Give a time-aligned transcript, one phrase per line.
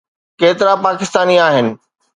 [0.41, 1.67] ڪيترا پاڪستاني آهن؟